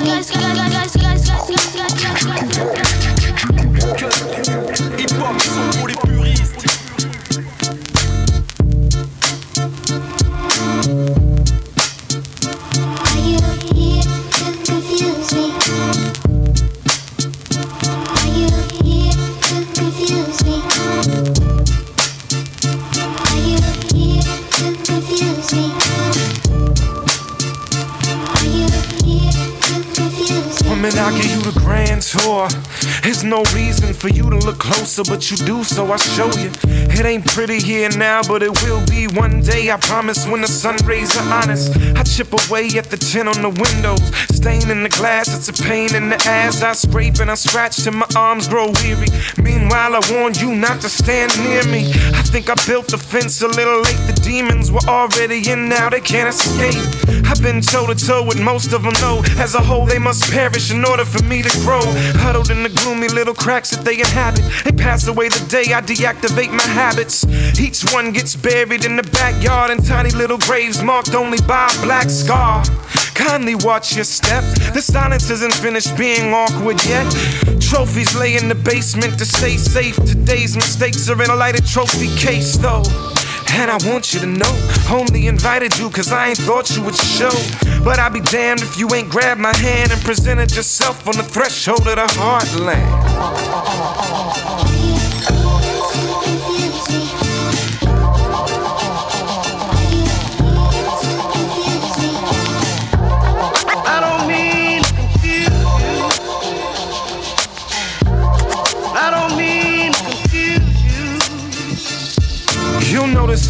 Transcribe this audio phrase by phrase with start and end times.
[0.00, 0.47] no
[35.04, 36.67] but you do, so I show you.
[36.98, 39.70] It ain't pretty here now, but it will be one day.
[39.70, 41.70] I promise when the sun rays are honest.
[41.96, 44.02] I chip away at the tin on the windows,
[44.34, 45.28] stain in the glass.
[45.28, 46.60] It's a pain in the ass.
[46.60, 49.06] I scrape and I scratch till my arms grow weary.
[49.40, 51.86] Meanwhile, I warn you not to stand near me.
[52.18, 54.02] I think I built the fence a little late.
[54.10, 56.82] The demons were already in, now they can't escape.
[57.30, 59.22] I've been toe to toe with most of them, though.
[59.38, 61.82] As a whole, they must perish in order for me to grow.
[62.18, 64.42] Huddled in the gloomy little cracks that they inhabit.
[64.64, 67.24] They pass away the day I deactivate my habit habits.
[67.60, 71.82] Each one gets buried in the backyard in tiny little graves marked only by a
[71.82, 72.64] black scar.
[73.14, 74.42] Kindly watch your step.
[74.72, 77.06] The silence isn't finished being awkward yet.
[77.60, 79.96] Trophies lay in the basement to stay safe.
[79.96, 82.84] Today's mistakes are in a lighted trophy case, though.
[83.50, 84.54] And I want you to know,
[84.90, 87.34] only invited you cause I ain't thought you would show.
[87.84, 91.24] But I'd be damned if you ain't grabbed my hand and presented yourself on the
[91.24, 92.88] threshold of the heartland.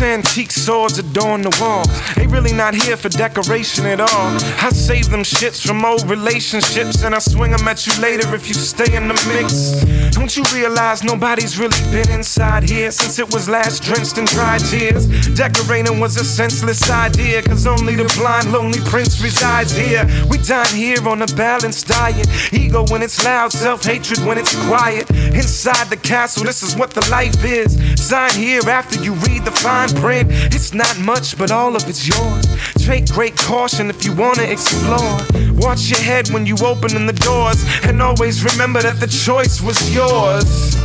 [0.01, 1.89] Antique swords adorn the walls.
[2.15, 4.29] They really not here for decoration at all.
[4.63, 8.47] I save them shits from old relationships and I swing them at you later if
[8.47, 9.83] you stay in the mix.
[10.15, 14.59] Don't you realize nobody's really been inside here since it was last drenched in dry
[14.59, 15.07] tears?
[15.35, 20.07] Decorating was a senseless idea, cause only the blind, lonely prince resides here.
[20.31, 22.29] We dine here on a balanced diet.
[22.53, 25.11] Ego when it's loud, self hatred when it's quiet.
[25.11, 27.75] Inside the castle, this is what the life is.
[28.01, 30.29] Sign here after you read the fine print.
[30.55, 32.47] It's not much, but all of it's yours.
[32.75, 35.19] Take great caution if you wanna explore.
[35.55, 39.79] Watch your head when you open the doors, and always remember that the choice was
[39.95, 40.77] yours.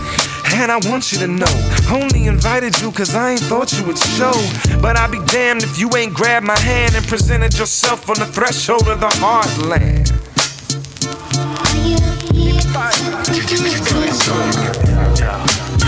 [0.56, 1.53] And I want you to know,
[1.91, 4.34] only invited you cause I ain't thought you would show.
[4.81, 8.25] But I'd be damned if you ain't grabbed my hand and presented yourself on the
[8.25, 10.12] threshold of the heartland.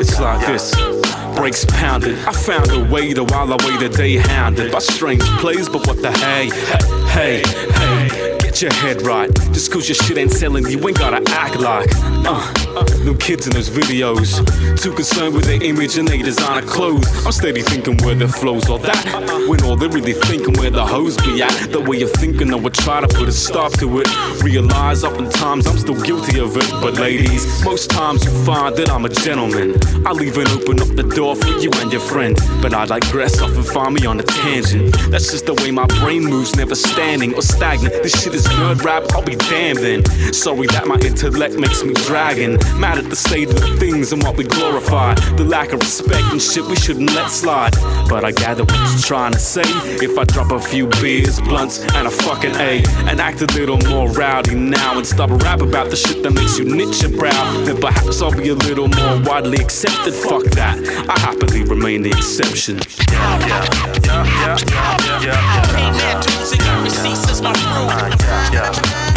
[0.00, 0.74] It's like this
[1.34, 2.18] brakes pounded.
[2.26, 6.02] I found a way to while away the day hounded by strange plays, but what
[6.02, 6.50] the hey,
[7.08, 9.32] hey, hey, hey get your head right.
[9.52, 11.88] Just cause your shit ain't selling, you ain't gotta act like.
[12.24, 12.52] Uh,
[13.04, 14.38] them kids in those videos,
[14.80, 17.08] too concerned with their image and they designer clothes.
[17.24, 19.46] I'm steady thinking where the flows all that.
[19.48, 21.70] When all they're really thinking where the hoes be at.
[21.70, 24.42] The way you're thinking, I would try to put a stop to it.
[24.42, 26.70] Realize oftentimes I'm still guilty of it.
[26.72, 29.76] But ladies, most times you find that I'm a gentleman.
[30.06, 32.36] I'll even open up the door for you and your friend.
[32.60, 34.96] But I digress, often find me on a tangent.
[35.10, 38.02] That's just the way my brain moves, never standing or stagnant.
[38.02, 40.04] This shit is nerd rap, I'll be damned then.
[40.32, 42.58] Sorry that my intellect makes me dragging.
[42.80, 45.14] Mad at the state of things and what we glorify.
[45.36, 47.74] The lack of respect and shit we shouldn't let slide.
[48.08, 49.62] But I gather what you're trying to say.
[50.02, 53.78] If I drop a few beers, blunts, and a fucking A, and act a little
[53.88, 57.16] more rowdy now and stop a rap about the shit that makes you knit your
[57.32, 60.14] brow, then perhaps I'll be a little more widely accepted.
[60.14, 60.78] Fuck that.
[61.08, 62.80] I happily remain the exception.
[63.10, 63.64] Yeah, yeah,
[64.04, 69.11] yeah, yeah, yeah, yeah, yeah, yeah yeah, yeah, yeah, yeah, yeah, yeah.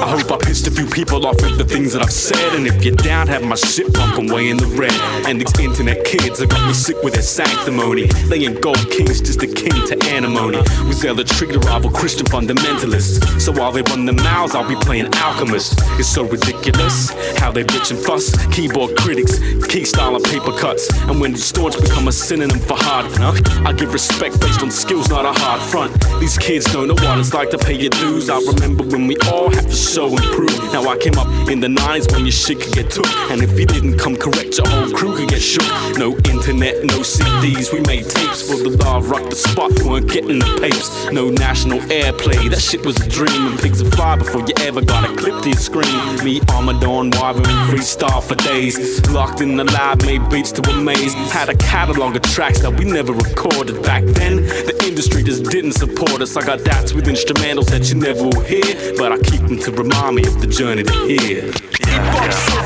[0.00, 2.54] I hope I pissed a few people off with the things that I've said.
[2.54, 4.92] And if you're down, have my shit pumping way in the red.
[5.26, 8.06] And these internet kids have got me sick with their sanctimony.
[8.28, 10.58] They ain't gold kings, just a king to antimony.
[10.84, 13.40] We zealot treat a rival Christian fundamentalists.
[13.40, 15.78] So while they run their mouths, I'll be playing alchemist.
[16.10, 18.34] So ridiculous how they bitch and fuss.
[18.48, 20.90] Keyboard critics, key style and paper cuts.
[21.08, 23.32] And when staunch become a synonym for hard, huh?
[23.64, 25.92] I give respect based on skills, not a hard front.
[26.18, 28.28] These kids don't know what it's like to pay your dues.
[28.28, 30.50] I remember when we all had to show and prove.
[30.72, 33.06] Now I came up in the nines when your shit could get took.
[33.30, 35.70] And if you didn't come correct, your whole crew could get shook.
[35.96, 40.40] No internet, no CDs, we made tapes for the love, rock the spot, weren't getting
[40.40, 41.08] the papes.
[41.12, 43.46] No national airplay, that shit was a dream.
[43.46, 45.99] And pigs would fly before you ever got a clip to your screen.
[46.24, 49.00] Me, Armadon, Wyvern, freestyle for days.
[49.10, 51.14] Locked in the lab, made beats to amaze.
[51.32, 54.36] Had a catalog of tracks that we never recorded back then.
[54.36, 56.36] The industry just didn't support us.
[56.36, 59.72] I got dats with instrumentals that you never will hear, but I keep them to
[59.72, 61.50] remind me of the journey to here.
[61.82, 62.60] Ah,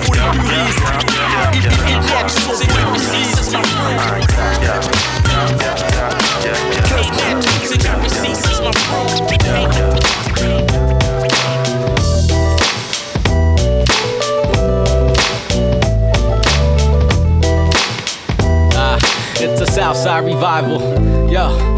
[20.44, 21.30] Southside revival.
[21.32, 21.73] Yo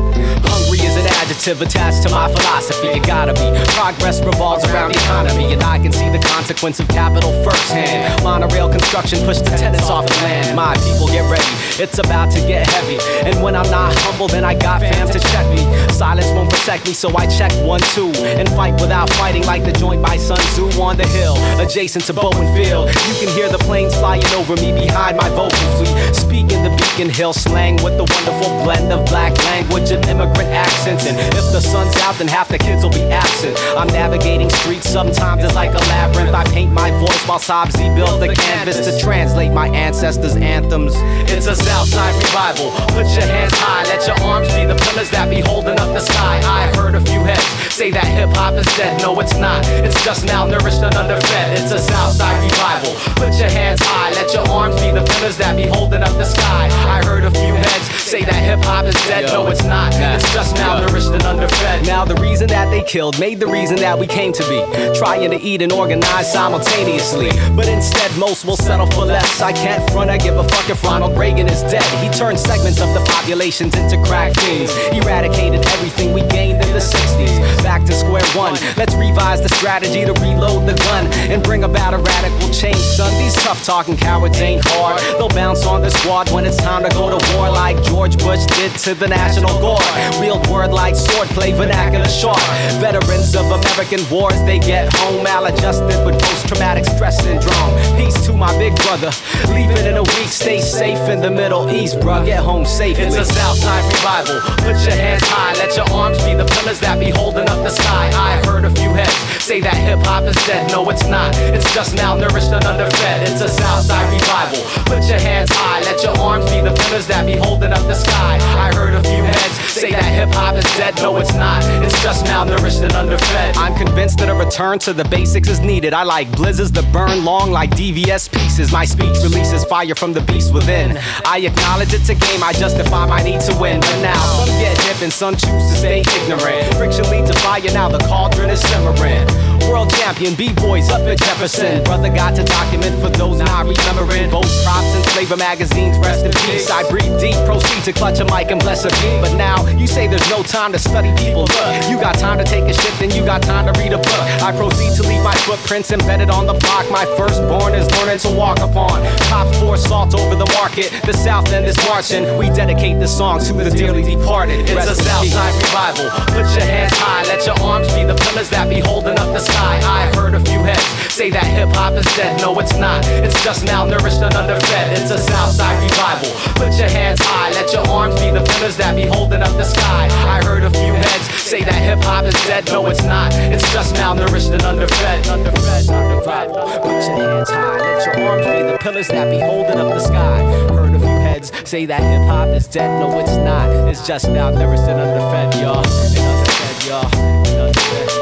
[1.36, 2.88] adjective attached to my philosophy.
[2.88, 3.46] It gotta be.
[3.74, 8.22] Progress revolves around the economy, and I can see the consequence of capital firsthand.
[8.22, 10.56] Monorail construction pushed the tenants off the land.
[10.56, 11.44] My people get ready,
[11.82, 12.98] it's about to get heavy.
[13.28, 15.62] And when I'm not humble, then I got fam to check me.
[15.90, 19.72] Silence won't protect me, so I check one, two, and fight without fighting like the
[19.72, 22.88] joint by Sun Tzu on the hill, adjacent to Boeing Field.
[22.88, 25.80] You can hear the planes flying over me behind my vocals.
[25.80, 30.04] We speak in the Beacon Hill slang with the wonderful blend of black language and
[30.06, 31.06] immigrant accents.
[31.06, 33.56] And if the sun's out, then half the kids will be absent.
[33.76, 36.34] I'm navigating streets, sometimes it's like a labyrinth.
[36.34, 40.92] I paint my voice while Sabzi builds the canvas to translate my ancestors' anthems.
[41.30, 42.70] It's a Southside revival.
[42.94, 46.00] Put your hands high, let your arms be the pillars that be holding up the
[46.00, 46.40] sky.
[46.44, 49.00] I heard a few heads say that hip hop is dead.
[49.02, 49.66] No, it's not.
[49.84, 51.58] It's just malnourished and underfed.
[51.58, 52.94] It's a Southside revival.
[53.16, 56.24] Put your hands high, let your arms be the pillars that be holding up the
[56.24, 56.68] sky.
[56.88, 59.26] I heard a few heads say that hip hop is dead.
[59.26, 59.92] No, it's not.
[59.94, 61.86] It's just malnourished and underfed.
[61.86, 64.60] Now, the reason that they killed made the reason that we came to be.
[64.98, 67.30] Trying to eat and organize simultaneously.
[67.56, 69.40] But instead, most will settle for less.
[69.40, 71.84] I can't front, I give a fuck if Ronald Reagan is dead.
[72.04, 74.72] He turned segments of the populations into crack fiends.
[74.92, 77.62] Eradicated everything we gained in the 60s.
[77.62, 78.54] Back to square one.
[78.76, 83.10] Let's revise the strategy to reload the gun and bring about a radical change, son.
[83.22, 85.00] These tough talking cowards ain't hard.
[85.18, 88.44] They'll bounce on the squad when it's time to go to war, like George Bush
[88.46, 90.20] did to the National Guard.
[90.20, 92.40] Wield word like swordplay, vernacular sharp.
[92.80, 97.72] Veterans of American wars, they get home maladjusted with post traumatic stress syndrome.
[97.96, 99.10] Peace to my big brother.
[99.54, 102.24] Leave it in a week, stay safe in the Middle East, bruh.
[102.24, 103.04] Get home safely.
[103.04, 104.40] It's a Southside revival.
[104.64, 107.70] Put your hands high, let your arms be the pillars that be holding up the
[107.70, 108.10] sky.
[108.14, 110.70] I heard a few heads say that hip hop is dead.
[110.72, 111.36] No, it's not.
[111.54, 113.22] It's just malnourished and underfed.
[113.22, 114.62] It's a Southside revival.
[114.90, 117.94] Put your hands high, let your arms be the pillars that be holding up the
[117.94, 118.38] sky.
[118.58, 120.95] I heard a few heads say that hip hop is dead.
[121.02, 121.62] No, it's not.
[121.84, 123.56] It's just malnourished and underfed.
[123.56, 125.92] I'm convinced that a return to the basics is needed.
[125.92, 128.72] I like blizzards that burn long like DVS pieces.
[128.72, 130.98] My speech releases fire from the beast within.
[131.24, 132.42] I acknowledge it's a game.
[132.42, 133.80] I justify my need to win.
[133.80, 136.74] But now some get hip and some choose to stay ignorant.
[136.76, 137.62] Friction leads to fire.
[137.72, 139.26] Now the cauldron is simmering.
[139.68, 141.82] World champion B-boys up at Jefferson.
[141.84, 144.30] Brother got to document for those not remembering.
[144.30, 145.98] Both props and flavor magazines.
[145.98, 146.70] Rest in peace.
[146.70, 147.36] I breathe deep.
[147.44, 149.20] Proceed to clutch a mic and bless a beat.
[149.20, 151.42] But now you say there's no time to study people.
[151.42, 153.98] Look, you got time to take a shit, then you got time to read a
[153.98, 154.24] book.
[154.40, 156.88] I proceed to leave my footprints embedded on the block.
[156.90, 159.04] My firstborn is learning to walk upon.
[159.28, 160.88] Cops pour salt over the market.
[161.04, 162.24] The South End is marching.
[162.38, 164.60] We dedicate this song to the dearly departed.
[164.60, 166.06] It's Rest a Southside revival.
[166.32, 167.24] Put your hands high.
[167.24, 169.80] Let your arms be the pillars that be holding up the sky sky.
[169.82, 172.40] I heard a few heads say that hip hop is dead.
[172.40, 173.06] No, it's not.
[173.24, 174.92] It's just malnourished and underfed.
[174.92, 176.30] It's a Southside revival.
[176.60, 179.64] Put your hands high, let your arms be the pillars that be holding up the
[179.64, 180.08] sky.
[180.28, 182.66] I heard a few heads say that hip hop is dead.
[182.66, 183.32] No, it's not.
[183.34, 185.28] It's just malnourished and underfed.
[185.28, 186.48] Underfed, underfed.
[186.82, 190.00] Put your hands high, let your arms be the pillars that be holding up the
[190.00, 190.42] sky.
[190.72, 193.00] Heard a few heads say that hip hop is dead.
[193.00, 193.70] No, it's not.
[193.88, 195.84] It's just malnourished and underfed, y'all.
[195.84, 197.16] And underfed, y'all.
[197.16, 198.15] And underfed.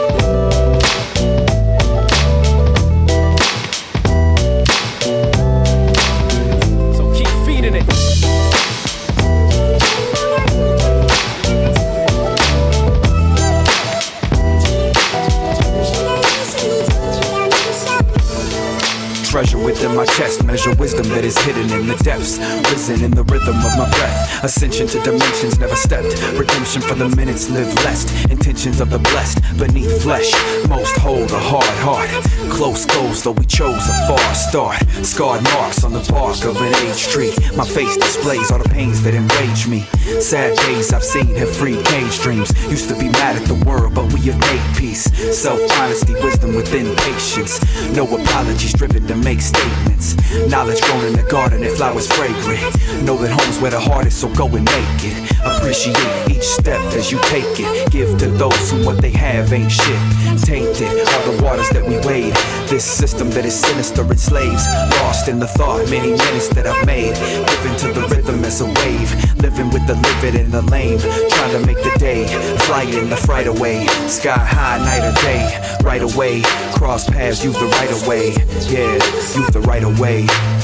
[19.64, 20.44] Within my chest.
[20.44, 22.38] Measure wisdom that is hidden in the depths.
[22.70, 24.44] Risen in the rhythm of my breath.
[24.44, 26.12] Ascension to dimensions never stepped.
[26.38, 28.04] Redemption for the minutes lived less.
[28.30, 30.30] Intentions of the blessed beneath flesh.
[30.68, 32.10] Most hold a hard heart.
[32.52, 34.78] Close goals, though we chose a far start.
[35.02, 37.32] Scarred marks on the bark of an age tree.
[37.56, 39.80] My face displays all the pains that enrage me.
[40.20, 42.52] Sad days I've seen have freed cage dreams.
[42.70, 45.04] Used to be mad at the world, but we have made peace.
[45.36, 47.60] Self honesty, wisdom within patience.
[47.96, 50.16] No apologies, driven to make statements.
[50.50, 52.60] Knowledge grown in the garden, and flowers fragrant.
[53.04, 55.16] Know that home's where the heart is, so go and make it.
[55.44, 55.96] Appreciate
[56.30, 57.90] each step as you take it.
[57.90, 60.00] Give to those who what they have ain't shit.
[60.42, 62.34] Tainted all the waters that we wade.
[62.68, 64.66] This system that is sinister enslaves.
[65.00, 67.14] Lost in the thought, many minutes that I've made.
[67.14, 69.10] Given to the rhythm as a wave.
[69.40, 70.98] Living with the livid and the lame.
[70.98, 72.26] Trying to make the day.
[72.66, 73.86] Flying the fright away.
[74.08, 75.78] Sky high, night or day.
[75.82, 76.42] Right away.
[76.74, 78.32] Cross paths, use the right away.
[78.68, 78.94] Yeah,
[79.36, 80.63] use the right away.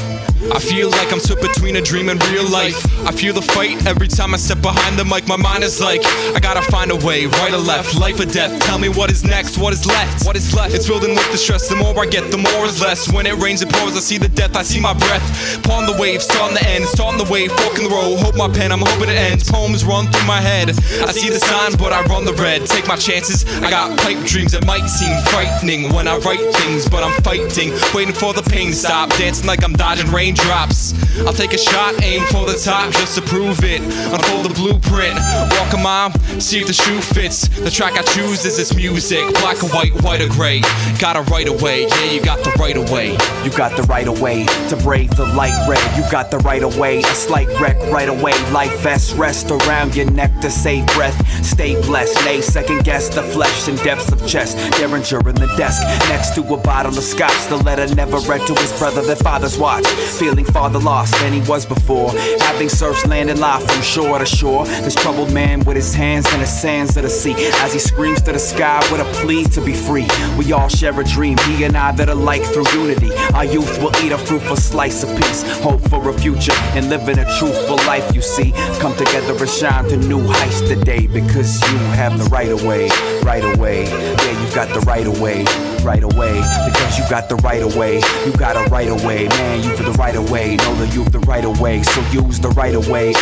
[0.53, 2.77] I feel like I'm stuck between a dream and real life.
[3.07, 5.29] I feel the fight every time I step behind the mic.
[5.29, 6.03] My mind is like,
[6.35, 8.61] I gotta find a way, right or left, life or death.
[8.63, 10.75] Tell me what is next, what is left, what is left.
[10.75, 11.69] It's building with the stress.
[11.69, 13.13] The more I get, the more is less.
[13.13, 13.97] When it rains, it pours.
[13.97, 15.63] I see the death, I see my breath.
[15.63, 18.19] Pawn the wave, starting the end, starting the wave, in the road.
[18.19, 19.51] Hope my pen, I'm hoping it ends.
[19.51, 20.71] Poems run through my head.
[20.71, 22.67] I see the signs, but I run the red.
[22.67, 23.45] Take my chances.
[23.63, 27.71] I got pipe dreams that might seem frightening when I write things, but I'm fighting,
[27.95, 29.11] waiting for the pain to stop.
[29.11, 30.95] Dancing like I'm dodging raindrops.
[31.27, 33.81] I'll take a shot, aim for the top just to prove it.
[33.81, 35.15] Unfold the blueprint,
[35.59, 37.49] walk a mile, see if the shoe fits.
[37.49, 40.61] The track I choose is this music, black or white, white or gray.
[40.99, 43.13] Got a right away, yeah, you got the right away.
[43.45, 45.81] You got the right away to brave the light red.
[45.97, 48.33] You got the right away, a slight wreck right away.
[48.51, 51.17] Life vest rest around your neck to save breath.
[51.45, 54.57] Stay blessed, nay, second guess the flesh and depths of chest.
[54.79, 57.49] Derringer in the desk, next to a bottle of scotch.
[57.49, 59.85] The letter never read to his brother, their father's watch.
[60.31, 62.13] Feeling farther lost than he was before.
[62.39, 64.65] Having searched land and life from shore to shore.
[64.65, 67.35] This troubled man with his hands in the sands of the sea.
[67.55, 70.07] As he screams to the sky with a plea to be free.
[70.39, 73.11] We all share a dream, he and I that are like through unity.
[73.35, 75.43] Our youth will eat a fruitful slice of peace.
[75.63, 78.53] Hope for a future and living a truthful life, you see.
[78.79, 82.89] Come together and shine to new heights today because you have the right away,
[83.25, 83.87] right away.
[83.87, 85.43] Yeah, you've got the right away,
[85.83, 86.41] right away.
[86.67, 89.29] Because you got the right away, you got a right away.
[89.29, 90.57] Man, you for the right away.
[90.57, 93.13] Know that you've the right away, so use the right away.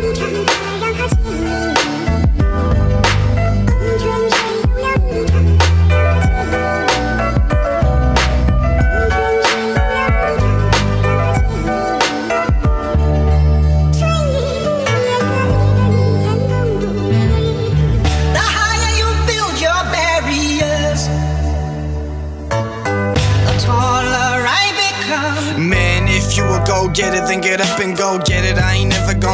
[0.00, 0.59] The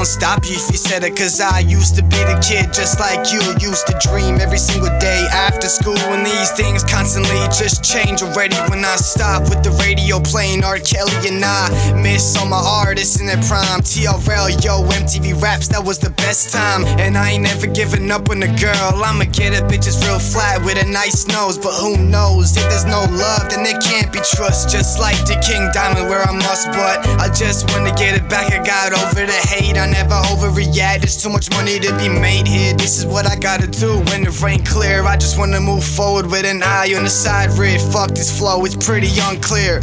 [0.06, 1.16] stop you if you said it.
[1.16, 3.42] Cause I used to be the kid just like you.
[3.58, 5.98] Used to dream every single day after school.
[6.14, 8.56] And these things constantly just change already.
[8.70, 10.78] When I stop with the radio playing R.
[10.78, 11.68] Kelly and I
[12.00, 13.82] miss all my artists in their prime.
[13.82, 16.84] TRL, yo, MTV Raps, that was the best time.
[17.02, 19.02] And I ain't never giving up on a girl.
[19.02, 21.58] I'ma get a bitches real flat with a nice nose.
[21.58, 22.56] But who knows?
[22.56, 24.70] If there's no love, then there can't be trust.
[24.70, 26.70] Just like the King Diamond, where I must.
[26.70, 28.52] But I just wanna get it back.
[28.52, 29.66] I got over the hate.
[29.96, 31.00] Never overreact.
[31.00, 32.74] There's too much money to be made here.
[32.74, 35.02] This is what I gotta do when the rain clear.
[35.04, 37.80] I just wanna move forward with an eye on the side rib.
[37.92, 39.80] Fuck this flow, it's pretty unclear.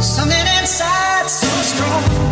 [0.00, 2.23] Something inside so strong.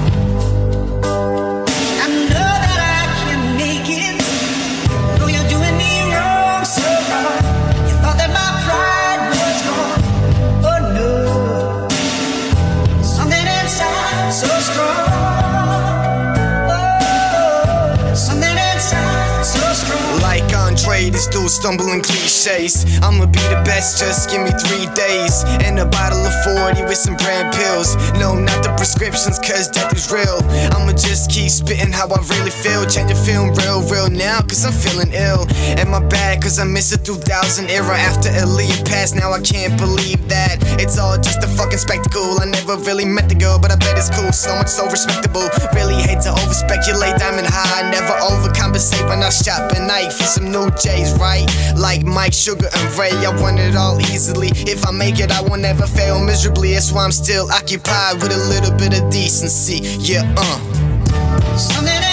[21.30, 22.84] Dude stumbling cliches.
[23.00, 25.44] I'ma be the best, just give me three days.
[25.62, 27.94] And a bottle of 40 with some brand pills.
[28.18, 30.42] No, not the prescriptions, cause death is real.
[30.74, 32.84] I'ma just keep spitting how I really feel.
[32.90, 35.46] Change the film real, real now, cause I'm feeling ill.
[35.78, 39.14] And my bad, cause I miss the 2000 era after Aaliyah passed.
[39.14, 40.58] Now I can't believe that.
[40.82, 42.40] It's all just a fucking spectacle.
[42.42, 44.32] I never really met the girl, but I bet it's cool.
[44.32, 45.46] So much so respectable.
[45.72, 47.16] Really hate to over speculate.
[47.16, 51.46] Diamond high, never overcompensate when I shop at night for some new J's, right?
[51.76, 53.10] Like Mike, Sugar, and Ray.
[53.10, 54.48] I want it all easily.
[54.54, 56.72] If I make it, I will never fail miserably.
[56.74, 59.80] That's why I'm still occupied with a little bit of decency.
[60.00, 62.11] Yeah, uh.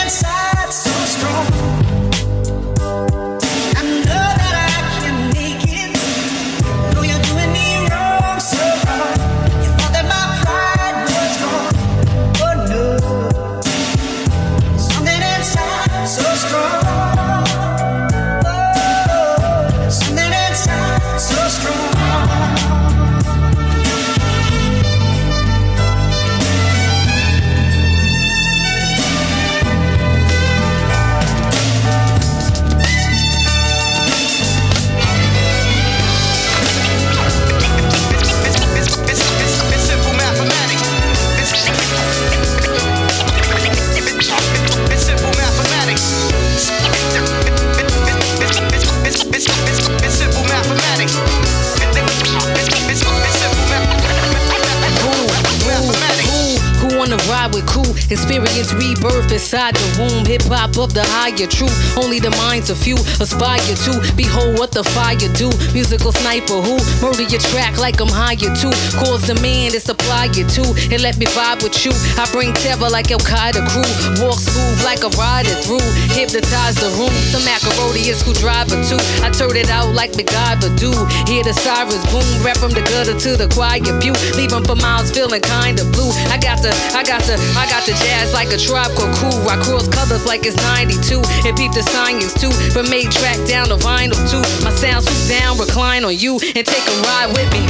[58.10, 60.26] Experience rebirth inside the womb.
[60.26, 61.74] Hip hop of the higher truth.
[61.98, 65.54] Only the minds of few aspire to behold what the fire do.
[65.78, 68.70] Musical sniper who murder your track like I'm hired to.
[68.98, 70.66] Cause demand and supply you to.
[70.90, 71.94] And let me vibe with you.
[72.18, 73.86] I bring terror like Al Qaeda crew.
[74.18, 75.86] Walk smooth like a rider through.
[76.18, 77.14] Hypnotize the room.
[77.30, 78.98] Some macaroni and screwdriver two.
[79.22, 80.90] I turn it out like MacGyver do.
[81.30, 82.26] Hear the sirens boom.
[82.42, 84.18] Rap from the gutter to the quiet pew.
[84.34, 86.10] Leave 'em for miles feeling kinda blue.
[86.34, 89.48] I got the, I got the, I got the jazz like a tropical cool.
[89.48, 91.22] I cross colors like it's 92.
[91.48, 92.52] And peep the science too.
[92.72, 94.42] From made track down to vinyl too.
[94.64, 97.64] My sound swoop down, recline on you, and take a ride with me.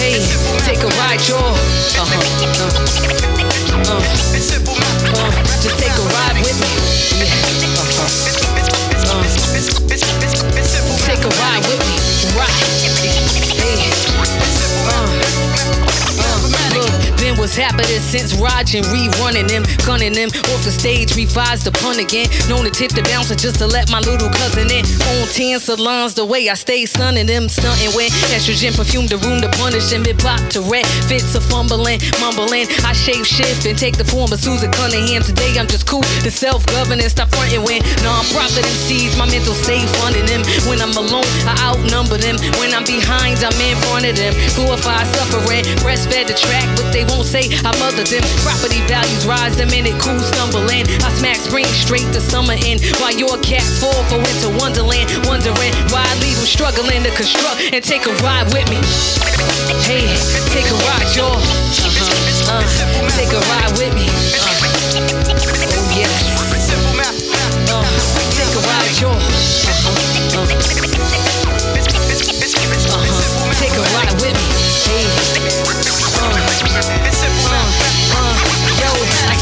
[0.00, 0.16] Hey,
[0.64, 1.54] take a ride, y'all.
[2.00, 2.20] Uh-huh.
[3.80, 4.02] Uh, uh,
[5.18, 7.26] uh, just take a ride with me.
[7.26, 7.39] Yeah.
[17.40, 22.28] What's happening since and rerunning them, gunning them off the stage, revised the pun again.
[22.46, 24.84] Known to tip the bouncer just to let my little cousin in.
[24.84, 29.40] On 10 salons, the way I stay sunning them, stunting when estrogen perfume the room
[29.40, 30.04] to punish them.
[30.04, 32.68] It pop to red, fits a fumbling, mumbling.
[32.84, 35.22] I shape shift and take the form of Susan Cunningham.
[35.24, 39.88] Today I'm just cool, the self governance, stop fronting when non-profit MCs, my mental state
[39.96, 40.44] funding them.
[40.68, 42.36] When I'm alone, I outnumber them.
[42.60, 44.36] When I'm behind, I'm in front of them.
[44.52, 48.26] Glorify suffering, breastfed the track, but they won't say I mothered them.
[48.42, 50.82] Property values rise the minute cool stumbling.
[51.06, 55.06] I smack spring straight to summer in, while your cats fall for winter wonderland.
[55.30, 58.82] Wondering why I leave them struggling to construct and take a ride with me.
[59.86, 60.10] Hey,
[60.50, 61.38] take a ride, y'all.
[61.38, 62.50] Uh-huh.
[62.50, 62.66] Uh,
[63.14, 64.10] take a ride with me.
[64.10, 64.50] Uh.
[65.70, 66.10] Oh yes.
[67.70, 67.86] Uh,
[68.34, 69.14] take a ride, y'all.
[69.14, 69.94] Uh-huh.
[70.34, 70.50] Uh.
[72.90, 73.54] Uh-huh.
[73.62, 74.49] Take a ride with me.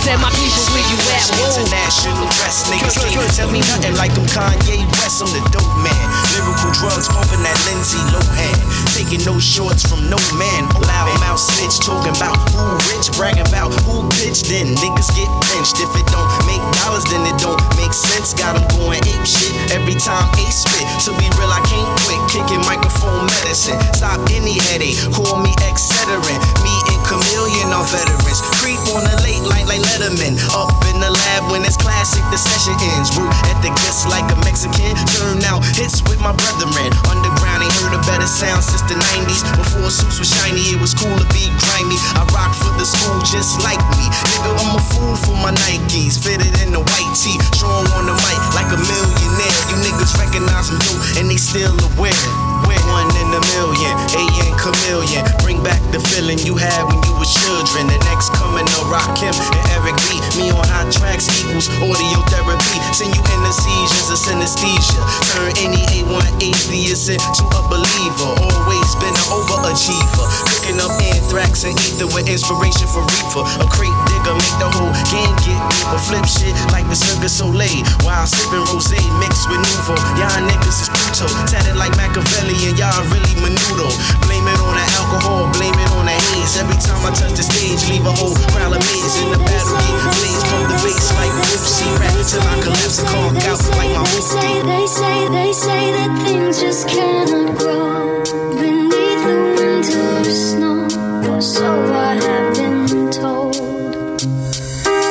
[0.09, 1.29] Said my people where you at.
[1.37, 5.21] International rest niggas can't tell me nothing like I'm Kanye West.
[5.21, 6.05] I'm the dope man.
[6.33, 8.57] Lyrical drugs pumping that Lindsay Lohan.
[8.97, 10.65] Taking no shorts from no man.
[10.81, 14.49] Loud mouth snitch talking about who rich, bragging about who bitch.
[14.49, 15.77] Then niggas get lynched.
[15.77, 18.33] If it don't make dollars, then it don't make sense.
[18.33, 20.89] Got Got 'em going ape shit every time Ace spit.
[21.05, 23.77] To be real, I can't quit kicking microphone medicine.
[23.93, 26.17] Stop any headache, call me etc.
[26.65, 28.41] Me and Chameleon are veterans.
[28.57, 29.38] Creep on the late
[30.17, 30.41] night.
[30.57, 33.13] Up in the lab when it's classic, the session ends.
[33.17, 34.97] Root at the guest like a Mexican.
[35.21, 36.73] Turn out hits with my brethren.
[37.09, 39.45] Underground ain't heard a better sound since the 90s.
[39.57, 41.99] Before suits was shiny, it was cool to be grimy.
[42.17, 44.07] I rock for the school just like me.
[44.33, 46.17] Nigga, I'm a fool for my Nikes.
[46.17, 47.37] Fitted in the white tee.
[47.53, 49.61] Strong on the mic like a millionaire.
[49.69, 52.48] You niggas recognize me and they still aware.
[52.89, 55.25] One in a million, A and chameleon.
[55.45, 57.85] Bring back the feeling you had when you was children.
[57.93, 60.17] The next coming to Rakim and Eric B.
[60.41, 62.79] Me on hot tracks equals audio therapy.
[62.97, 65.03] Send you in the seizures of synesthesia.
[65.37, 68.33] Turn any A1 atheist into a believer.
[68.41, 70.25] Always been an overachiever.
[70.49, 73.45] Cooking up anthrax and ether with inspiration for reefer.
[73.61, 76.01] A crate digger make the whole game get deeper.
[76.09, 77.85] Flip shit like the Cirque du Soleil.
[78.01, 78.89] While sipping rose
[79.21, 79.99] mixed with Nouveau.
[80.17, 81.29] Y'all niggas is Pluto.
[81.51, 83.91] Tatted like Machiavelli and y'all really menudo.
[84.23, 86.57] Blame it on the alcohol, blame it on the haze.
[86.57, 89.75] Every time I touch the stage, leave a whole crowd of maze in the battle
[89.83, 89.99] gate.
[90.23, 91.91] Blaze from the bass like Whoopsie.
[91.99, 95.83] Rap till I collapse and conk out like my They say, they say, they say
[95.99, 98.23] that things just cannot grow
[98.55, 100.87] beneath the winter snow.
[101.41, 103.59] So I have been told.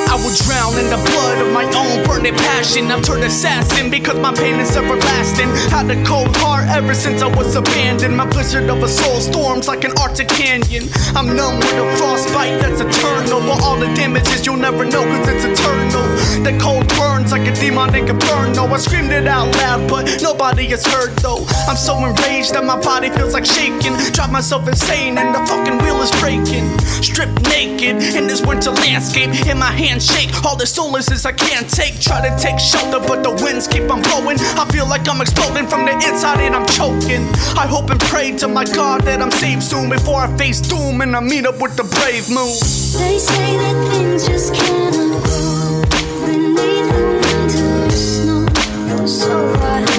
[0.08, 0.36] I will
[0.67, 2.91] drown in the blood of my own burning passion.
[2.91, 5.49] I've turned assassin because my pain is everlasting.
[5.71, 8.15] Had a cold heart ever since I was abandoned.
[8.15, 10.89] My blizzard of a soul storms like an Arctic canyon.
[11.15, 13.39] I'm numb with a frostbite that's eternal.
[13.41, 16.03] But all the damages you'll never know cause it's eternal.
[16.43, 18.65] The cold burns like a demonic inferno.
[18.67, 21.45] I screamed it out loud, but nobody has heard though.
[21.67, 23.95] I'm so enraged that my body feels like shaking.
[24.12, 26.77] Drive myself insane and the fucking wheel is breaking.
[27.01, 29.30] Stripped naked in this winter landscape.
[29.47, 31.99] and my hand shake, all the solaces I can't take.
[31.99, 34.37] Try to take shelter, but the winds keep on blowing.
[34.57, 37.23] I feel like I'm exploding from the inside and I'm choking.
[37.57, 41.01] I hope and pray to my God that I'm saved soon before I face doom
[41.01, 42.57] and I meet up with the brave moon.
[42.97, 45.83] They say that things just cannot grow
[46.25, 49.05] beneath the winter snow.
[49.05, 49.96] So I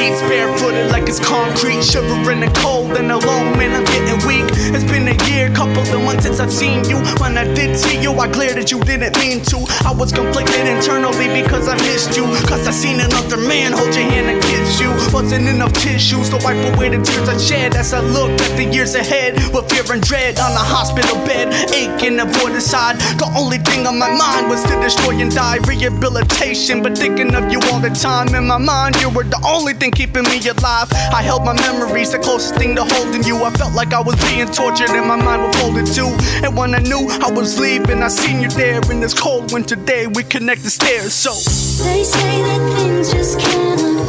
[0.00, 0.59] sheets, barefooted
[1.10, 1.82] it's concrete.
[1.82, 4.46] Shivering and cold and alone, man, I'm getting weak.
[4.70, 6.98] It's been a year, couple of months since I've seen you.
[7.18, 9.58] When I did see you, I glared at you, didn't mean to.
[9.84, 12.24] I was conflicted internally because I missed you.
[12.46, 14.90] Cause I seen another man hold your hand and kiss you.
[15.12, 18.64] Wasn't enough tissues to wipe away the tears I shed as I looked at the
[18.64, 22.96] years ahead with fear and dread on the hospital bed, aching to void aside.
[23.18, 25.58] The only thing on my mind was to destroy and die.
[25.66, 28.32] Rehabilitation, but thinking of you all the time.
[28.34, 30.88] In my mind, you were the only thing keeping me alive.
[31.12, 33.36] I held my memories, the closest thing to holding you.
[33.44, 36.10] I felt like I was being tortured and my mind was folded too.
[36.44, 39.76] And when I knew I was leaving, I seen you there in this cold winter
[39.76, 40.06] day.
[40.06, 41.32] We connected stairs, so.
[41.84, 43.99] They say that things just cannot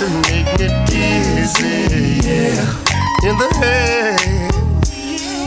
[0.00, 2.66] Your kisses make me dizzy, yeah,
[3.22, 4.52] in the head,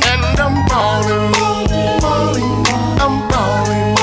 [0.05, 1.33] and I'm balling,
[3.01, 3.97] I'm balling.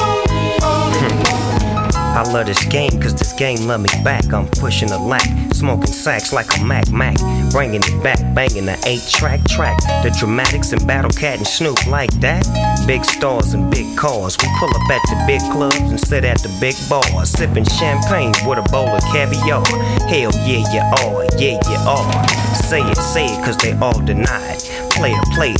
[2.16, 4.32] I love this game cause this game love me back.
[4.34, 7.16] I'm pushing the lack, smoking sacks like a Mac Mac.
[7.50, 9.78] Bringing it back, banging the 8 track track.
[10.02, 12.44] The dramatics and Battle Cat and Snoop like that.
[12.86, 14.36] Big stars and big cars.
[14.42, 17.30] We pull up at the big clubs and sit at the big bars.
[17.30, 19.64] Sipping champagne with a bowl of caviar.
[20.08, 22.28] Hell yeah, you are, yeah, you are.
[22.54, 24.83] Say it, say it cause they all deny it.
[24.94, 25.54] Play it, play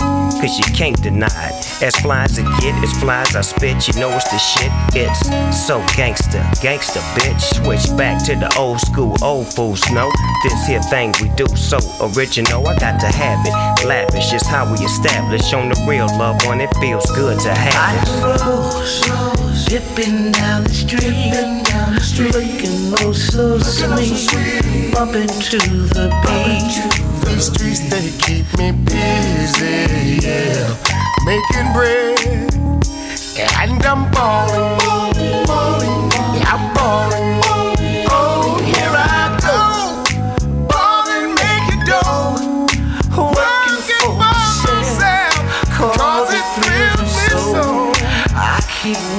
[0.45, 1.83] cause you can't deny it.
[1.83, 4.71] As fly as it get, as fly as I spit, you know it's the shit.
[4.95, 7.41] It's so gangster, gangster bitch.
[7.41, 10.11] Switch back to the old school, old fools know.
[10.43, 11.79] This here thing we do so
[12.17, 13.87] original, I got to have it.
[13.87, 18.09] Lavish is how we establish on the real love when it feels good to have
[19.31, 19.34] it.
[19.55, 20.71] Flows, dipping down the
[22.01, 27.29] street, looking oh so oh sweet, bumping to the beat.
[27.29, 30.77] These streets they keep me busy, yeah,
[31.25, 32.19] making bread,
[33.61, 34.81] and I'm balling,
[36.35, 37.54] yeah, I'm balling.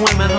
[0.08, 0.35] Women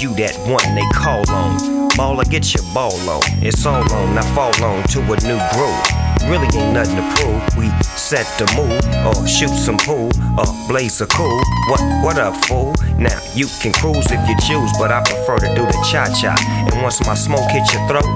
[0.00, 1.90] you that one they call on.
[1.92, 3.22] Baller, get your ball on.
[3.42, 5.84] It's all on, now fall on to a new groove.
[6.28, 7.42] Really ain't nothing to prove.
[7.56, 11.40] We set the mood, or shoot some pool, or blaze a cool.
[11.68, 12.74] What, what up, fool?
[12.96, 16.36] Now you can cruise if you choose, but I prefer to do the cha cha.
[16.70, 18.06] And once my smoke hits your throat,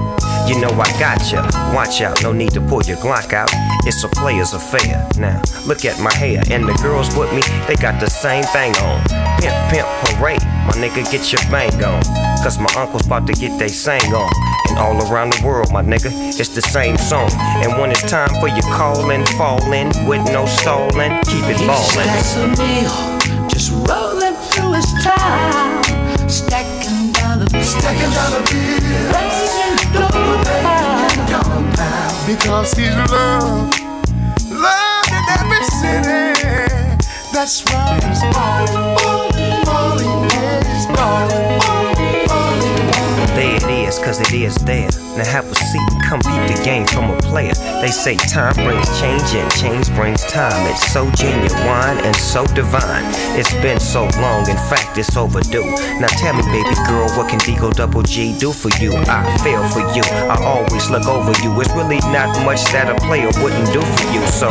[0.47, 1.41] you know I got ya.
[1.73, 3.49] Watch out, no need to pull your Glock out.
[3.85, 5.07] It's a player's affair.
[5.17, 8.75] Now look at my hair, and the girls with me, they got the same thing
[8.77, 9.01] on.
[9.39, 12.03] Pimp, pimp, hooray, my nigga, get your bang on.
[12.43, 14.31] Cause my uncle's about to get they sang on.
[14.69, 17.29] And all around the world, my nigga, it's the same song.
[17.63, 22.05] And when it's time for you callin', fallin' with no stallin', keep it ballin'.
[22.05, 25.83] That's a meal, just rolling through his town,
[26.29, 29.64] stacking down the Stacking down the bill.
[32.27, 33.71] Because he's love,
[34.49, 36.33] love in every city.
[37.31, 42.04] That's why he's balling, balling, yeah, he's it
[43.83, 44.89] is, cause it is there.
[45.17, 47.53] Now have a seat, come peep the game from a player.
[47.81, 50.59] They say time brings change and change brings time.
[50.71, 53.03] It's so genuine and so divine.
[53.37, 55.65] It's been so long, in fact, it's overdue.
[55.99, 58.93] Now tell me, baby girl, what can Digo Double G do for you?
[59.07, 61.51] I feel for you, I always look over you.
[61.61, 64.21] It's really not much that a player wouldn't do for you.
[64.27, 64.49] So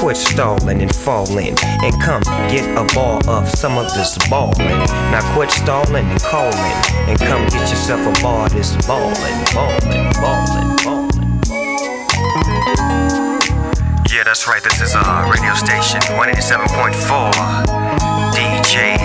[0.00, 4.86] quit stalling and falling and come get a ball of some of this ballin'.
[5.12, 6.76] Now quit stalling and calling
[7.08, 9.14] and come get yourself a ball this ballin',
[9.54, 11.10] ballin', ballin', ballin'.
[14.08, 14.62] Yeah, that's right.
[14.62, 17.32] This is a radio station 187.4
[18.30, 18.96] DJ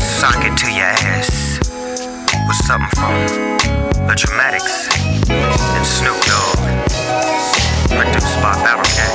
[0.00, 1.58] sock it to your ass
[2.48, 3.12] with something from
[4.08, 4.88] the Dramatics
[5.28, 6.56] and Snoop Dogg,
[7.90, 8.54] produced by
[8.96, 9.12] Cat.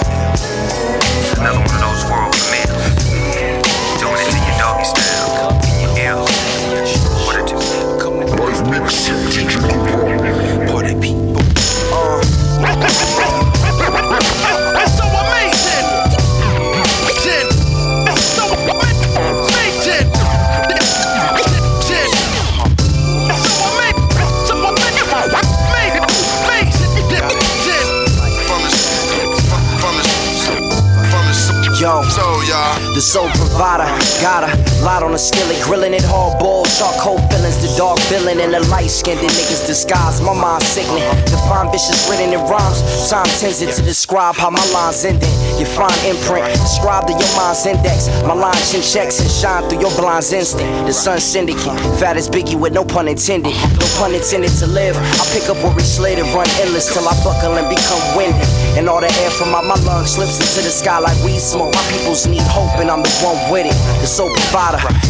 [1.18, 2.67] It's another one of those world premieres.
[31.80, 32.74] Yo, so y'all.
[32.96, 33.86] the soul provider,
[34.20, 38.40] got a lot on the skillet, grilling it hard boiled, charcoal fillings, the dark villain
[38.40, 40.22] and the light skinned niggas disguise.
[40.22, 42.82] My mind sickening, define vicious written in rhymes.
[43.10, 45.32] Time tends it to describe how my lines ending.
[45.58, 48.08] Your fine imprint, describe to your mind's index.
[48.24, 50.70] My lines in checks and shine through your blind's instinct.
[50.86, 53.54] The sun syndicate, fat as Biggie with no pun intended.
[53.80, 54.96] No pun intended to live.
[54.98, 58.48] I pick up where we slid and run endless till I buckle and become winded.
[58.78, 61.74] And all the air from out my lungs slips into the sky like weed smoke.
[61.74, 63.78] My peoples need hope, and I'm the one with it.
[64.02, 64.30] The soul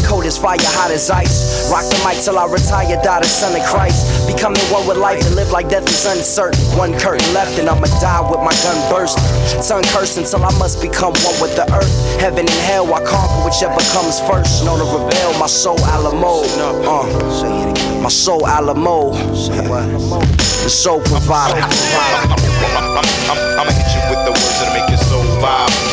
[0.05, 1.69] cold as fire, hot as ice.
[1.71, 4.27] Rock the mic till I retire, die the son of Christ.
[4.27, 6.59] Becoming one with life and live like death is uncertain.
[6.77, 9.23] One curtain left, and I'ma die with my gun bursting.
[9.63, 11.89] Tongue cursing till I must become one with the earth.
[12.19, 14.65] Heaven and hell, I conquer whichever comes first.
[14.65, 16.43] Known to rebel, my soul Alamo.
[16.85, 19.13] Uh, my soul Alamo.
[19.13, 21.61] The soul provider.
[23.57, 25.86] I'ma hit you with the words that'll make your soul vibe.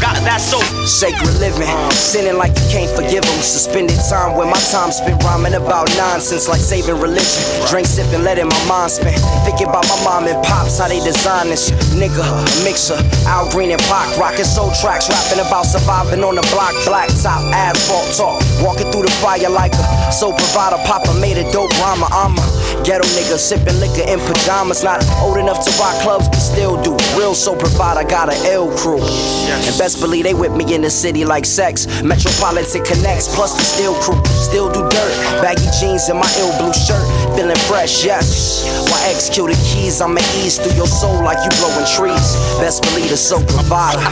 [0.00, 0.62] Got, that soul.
[0.86, 3.38] Sacred living, sinning like you can't forgive them.
[3.40, 7.42] Suspended time where my time spent rhyming about nonsense like saving religion.
[7.68, 9.14] Drink, sipping, letting my mind spin.
[9.46, 11.70] Thinking about my mom and pops, how they design this.
[11.94, 12.24] Nigga,
[12.64, 17.08] mixer, Al Green and Pac, rocking soul tracks, rapping about surviving on the block, black
[17.22, 18.42] top, asphalt talk.
[18.62, 20.80] Walking through the fire like a soul provider.
[20.84, 22.08] Papa made a dope rhymer.
[22.10, 22.44] I'm a
[22.84, 24.82] ghetto nigga, sipping liquor in pajamas.
[24.82, 26.96] Not old enough to rock clubs, but still do.
[27.16, 29.02] Real soul provider, got an L crew.
[29.50, 31.86] And best believe they with me in the city like sex.
[32.02, 34.20] Metropolitan connects, plus the steel crew.
[34.26, 35.12] Still do dirt.
[35.42, 37.04] Baggy jeans and my ill blue shirt.
[37.36, 38.64] Feeling fresh, yes.
[38.90, 40.00] Why execute the keys?
[40.00, 42.36] I'ma ease through your soul like you blowing trees.
[42.58, 44.00] Best believe the soul provider.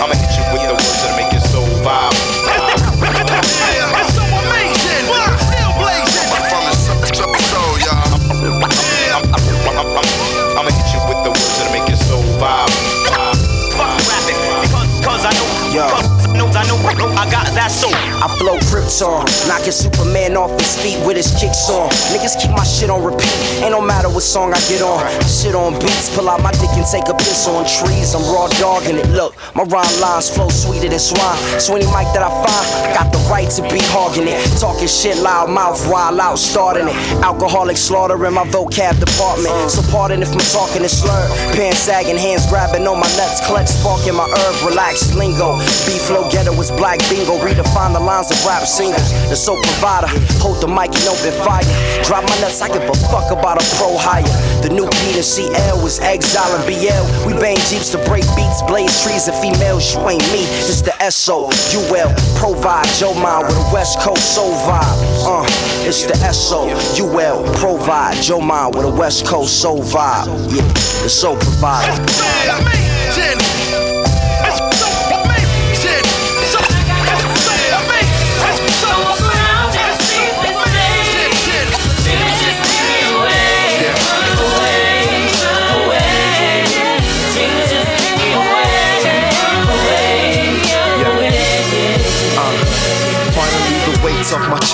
[0.00, 2.16] I'ma hit you with the words that'll make your soul vibe.
[2.56, 2.63] It's
[16.84, 16.92] I
[17.24, 17.94] I got that soul.
[17.94, 21.88] I flow Krypton, knocking Superman off his feet with his kicks on.
[22.12, 23.32] Niggas keep my shit on repeat,
[23.64, 25.00] ain't no matter what song I get on.
[25.24, 28.12] Shit on beats, pull out my dick and take a piss on trees.
[28.12, 29.08] I'm raw dogging it.
[29.16, 31.40] Look, my rhyme lines flow sweeter than swine.
[31.56, 34.36] So any mic that I find, I got the right to be hogging it.
[34.60, 36.96] Talking shit loud mouth, wild out, starting it.
[37.24, 39.54] Alcoholic slaughter in my vocab department.
[39.72, 41.32] So pardon if I'm talking is slurred.
[41.56, 45.56] Pants sagging, hands grabbing on my nuts, clutch sparking my herb, relaxed lingo.
[45.88, 47.38] B flow ghetto is black bingo.
[47.38, 49.12] Redefine the lines of rap singles.
[49.28, 50.08] The soap provider,
[50.40, 51.64] hold the mic and open fire.
[52.04, 54.24] Drop my nuts, I give a fuck about a pro hire.
[54.62, 57.04] The new Peter CL was exile and BL.
[57.26, 59.94] We bang jeeps to break beats, blaze trees and females.
[59.94, 61.50] You ain't me, it's the SO.
[61.74, 64.98] UL, provide Joe Mind with a West Coast soul vibe.
[65.26, 65.44] Uh,
[65.86, 66.68] it's the SO.
[67.02, 70.26] UL, provide Joe Mind with a West Coast soul vibe.
[70.54, 70.62] Yeah,
[71.02, 72.02] the soul provider.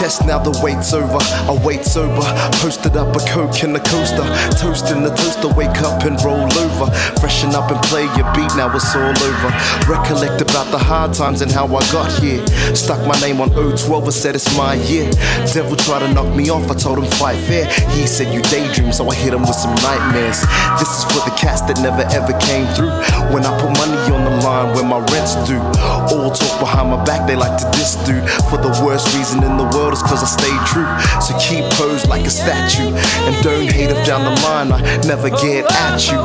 [0.00, 1.20] Chest, now the wait's over.
[1.20, 2.24] I wait sober,
[2.64, 4.24] posted up a coke in the coaster.
[4.56, 6.90] Toast in the toaster, wake up and roll over.
[7.20, 9.50] Freshen up and play your beat, now it's all over.
[9.84, 12.40] Recollect about the hard times and how I got here.
[12.74, 15.10] Stuck my name on 012, I said it's my year.
[15.52, 17.66] Devil tried to knock me off, I told him fight fair.
[17.92, 20.40] He said you daydream, so I hit him with some nightmares.
[20.80, 22.94] This is for the cast that never ever came through.
[23.34, 25.60] When I put money on the line, when my rent's due.
[26.08, 28.24] All talk behind my back, they like to diss dude.
[28.48, 30.86] For the worst reason in the world world cause I stay true.
[31.20, 32.94] So keep posed like a statue.
[33.26, 36.18] And don't hate if down the line I never get at you.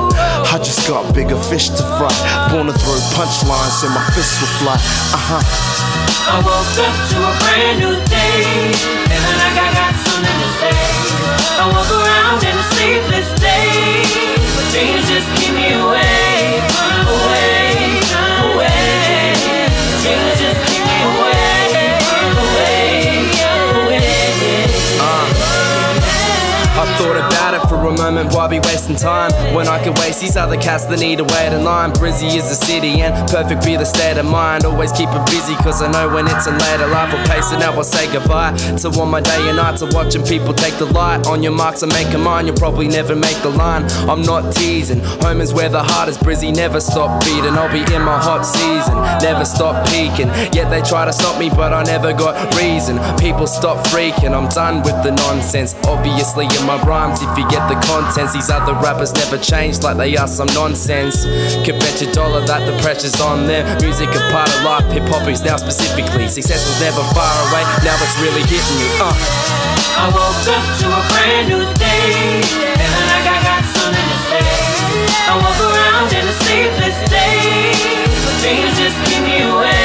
[0.53, 2.13] I just got bigger fish to fry.
[2.51, 4.77] Born to throw punchlines so my fists will fly.
[5.13, 5.43] Uh huh.
[6.25, 8.73] I woke up to a brand new day,
[9.05, 10.81] feeling like I got something to say.
[11.61, 14.01] I walk around in a sleepless day,
[14.57, 16.14] but dreams just keep me away,
[28.11, 31.23] moment, why be wasting time when I could waste these other cats that need to
[31.23, 31.91] wait in line?
[31.91, 34.63] Brizzy is the city and perfect be the state of mind.
[34.63, 37.63] Always keep it busy, cause I know when it's a later life, I'll pace it
[37.63, 40.85] out, I'll say goodbye to all my day and nights of watching people take the
[40.85, 41.25] light.
[41.25, 43.83] On your marks, I make a mind, you'll probably never make the line.
[44.09, 46.17] I'm not teasing, home is where the heart is.
[46.17, 50.29] Brizzy never stop beating, I'll be in my hot season, never stop peaking.
[50.53, 52.99] Yet they try to stop me, but I never got reason.
[53.17, 55.73] People stop freaking, I'm done with the nonsense.
[55.85, 59.95] Obviously, in my rhymes, if you get the contents, these other rappers never change like
[59.95, 61.23] they are some nonsense.
[61.63, 63.63] Could bet your dollar that the pressure's on them.
[63.79, 66.27] Music a part of life, hip hop is now specifically.
[66.27, 68.87] Success was never far away, now it's really hitting me.
[68.99, 69.15] Uh.
[69.95, 72.43] I woke up to a brand new day,
[72.75, 74.43] feeling like I got something to say.
[75.31, 77.71] I walk around in a sleepless day,
[78.11, 79.84] but dreams just keep me away,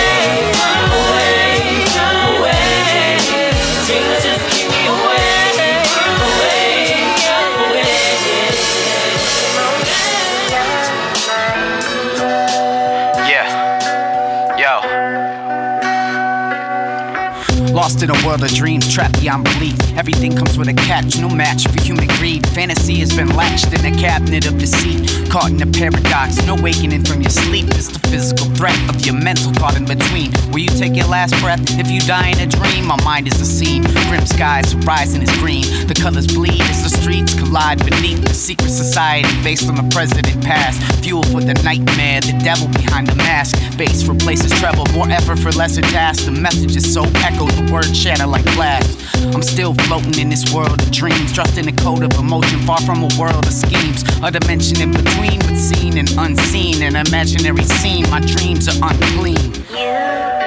[17.90, 19.74] Lost in a world of dreams, trapped beyond belief.
[19.98, 22.46] Everything comes with a catch, no match for human greed.
[22.50, 25.28] Fantasy has been latched in a cabinet of deceit.
[25.28, 27.66] Caught in a paradox, no wakening from your sleep.
[27.70, 30.30] It's the physical threat of your mental caught in between.
[30.52, 32.86] Will you take your last breath if you die in a dream?
[32.86, 33.82] My mind is a scene.
[34.06, 35.66] Grim skies, horizon is green.
[35.88, 40.44] The colors bleed as the streets collide beneath the secret society based on the president
[40.44, 40.78] past.
[41.02, 43.58] Fuel for the nightmare, the devil behind the mask.
[43.76, 46.24] Bass replaces treble, more effort for lesser tasks.
[46.24, 48.98] The message is so echoed, the shatter like blast.
[49.34, 53.02] I'm still floating in this world of dreams, in a code of emotion, far from
[53.02, 54.02] a world of schemes.
[54.22, 56.82] A dimension in between, but seen and unseen.
[56.82, 59.52] An imaginary scene, my dreams are unclean.
[59.72, 60.39] Yeah.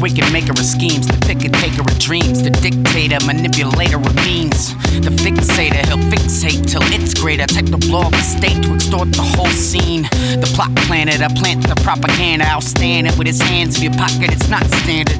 [0.00, 4.74] Wicked maker of schemes, the pick and taker of dreams, the dictator, manipulator of means,
[5.06, 7.46] the fixator, he'll fixate till it's greater.
[7.46, 10.02] Take the blow of the state to extort the whole scene.
[10.42, 13.92] The plot planner, to plant the propaganda, I'll stand outstanding with his hands in your
[13.94, 15.18] pocket, it's not standard.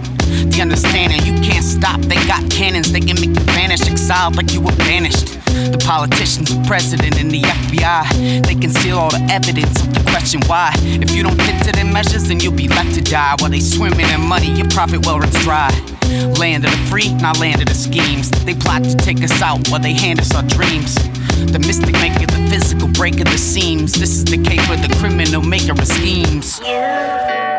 [0.53, 4.53] The understanding you can't stop, they got cannons, they can make you vanish, exiled like
[4.53, 5.38] you were banished.
[5.89, 10.71] Politicians, the president, and the FBI, they conceal all the evidence of the question why.
[10.85, 13.61] If you don't fit to their measures, then you'll be left to die while they
[13.61, 15.71] swimming in their money, your profit well runs dry.
[16.39, 18.31] Land of the free, not land of the schemes.
[18.45, 20.95] They plot to take us out while they hand us our dreams.
[21.51, 23.95] The mystic maker, the physical breaker, the seams.
[23.95, 26.61] This is the caper, the criminal maker of schemes.
[26.61, 27.58] Yo.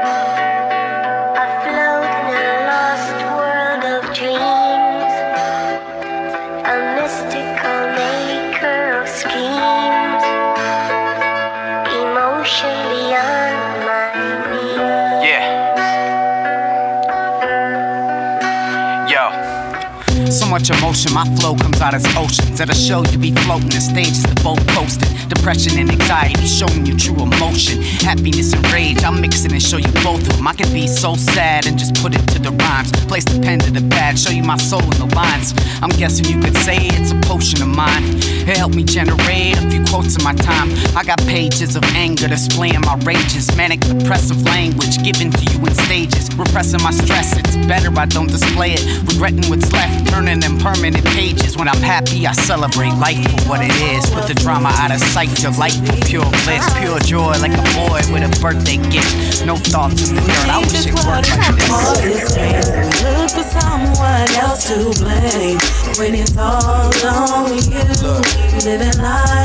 [20.62, 22.60] So much emotion, my flow comes out as oceans.
[22.60, 25.08] At a show, you be floating, the stage is the boat posted.
[25.30, 27.82] Depression and anxiety showing you true emotion.
[28.02, 30.47] Happiness and rage, I'm mixing and show you both of them.
[30.47, 32.92] I can be so sad and just put it to the rhymes.
[33.06, 35.54] Place the pen to the pad, show you my soul in the lines.
[35.83, 38.04] I'm guessing you could say it's a potion of mine.
[38.50, 40.73] It helped me generate a few quotes in my time.
[40.98, 43.56] I got pages of anger displaying my rages.
[43.56, 46.33] Manic depressive language given to you in stages.
[46.35, 48.81] Repressing my stress, it's better I don't display it.
[49.13, 51.58] Regretting what's left, turning them permanent pages.
[51.58, 54.10] When I'm happy, I celebrate life for what it is.
[54.10, 56.63] Put the drama out of sight, delightful, pure bliss.
[56.80, 59.46] Pure joy like a boy with a birthday gift.
[59.46, 61.58] No thoughts in the dirt, I wish it worked like
[62.00, 62.36] this.
[63.04, 65.60] Look for someone else to blame
[66.00, 67.84] when it's all on you.
[68.63, 69.38] Living life.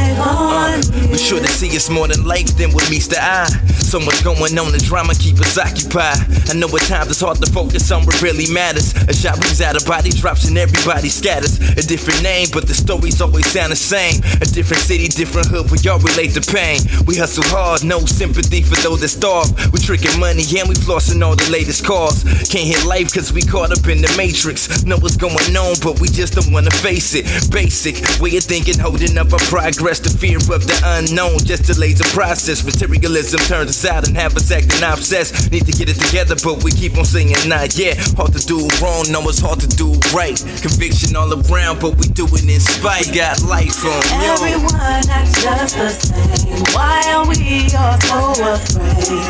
[1.25, 3.49] Sure to see it's more than life than what meets the eye.
[3.81, 6.20] So much going on, the drama keep us occupied.
[6.51, 8.93] I know at times it's hard to focus on what really matters.
[9.09, 11.57] A shot rings out, a body drops, and everybody scatters.
[11.81, 14.20] A different name, but the stories always sound the same.
[14.45, 16.85] A different city, different hood, we all relate to pain.
[17.09, 19.49] We hustle hard, no sympathy for those that starve.
[19.72, 22.20] We tricking money, and we flossing all the latest cars.
[22.53, 24.85] Can't hit life cause we caught up in the matrix.
[24.85, 27.25] Know what's going on, but we just don't wanna face it.
[27.49, 30.05] Basic way of thinking, holding up our progress.
[30.05, 32.65] The fear of the unknown just delays the process.
[32.65, 35.51] Materialism turns us out and have us acting obsessed.
[35.53, 37.97] Need to get it together, but we keep on singing not yet.
[38.17, 40.37] Hard to do wrong, no, it's hard to do right.
[40.62, 43.15] Conviction all around, but we do it in spite.
[43.15, 44.35] Got life on yo.
[44.43, 46.65] Everyone acts just the same.
[46.75, 49.23] Why are we all so afraid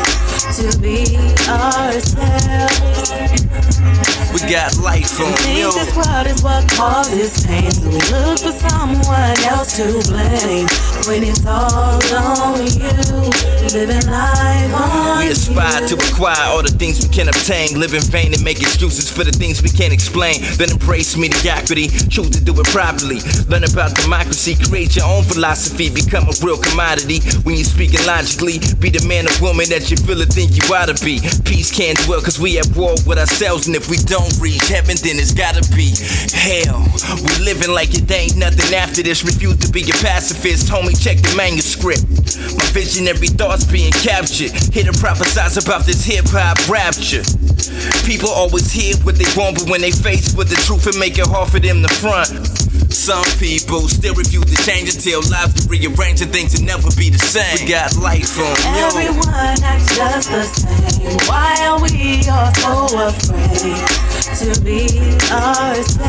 [0.57, 1.05] to be
[1.45, 3.13] ourselves?
[4.33, 5.71] We got life on Think yo.
[5.71, 10.67] this world is what causes pain, so we look for someone else to blame.
[11.07, 12.95] When it's all on you,
[13.75, 17.79] living life on We aspire to acquire all the things we can obtain.
[17.79, 20.39] Live in vain and make excuses for the things we can't explain.
[20.55, 23.19] Then embrace mediocrity, choose to do it properly.
[23.51, 27.19] Learn about democracy, create your own philosophy, become a real commodity.
[27.43, 30.63] When you're speaking logically, be the man or woman that you feel or think you
[30.71, 31.19] ought to be.
[31.43, 34.95] Peace can't dwell cause we at war with ourselves, and if we don't reach heaven,
[35.03, 35.91] then it's gotta be
[36.31, 36.79] hell.
[37.19, 39.27] We're living like it ain't nothing after this.
[39.27, 40.95] Refuse to be a pacifist, homie.
[40.95, 41.64] Check the manuscript.
[41.65, 44.51] My visionary thoughts being captured.
[44.69, 47.25] Here to prophesize about this hip hop rapture.
[48.05, 51.17] People always hear what they want, but when they face with the truth, it make
[51.17, 52.29] it hard for them to front.
[52.93, 57.09] Some people still refuse to change until lives to rearrange and things will never be
[57.09, 57.65] the same.
[57.65, 58.45] We got life on
[58.77, 59.01] yo.
[59.01, 61.17] Everyone acts just the same.
[61.25, 63.89] Why are we all so afraid
[64.37, 64.85] to be
[65.33, 66.05] ourselves?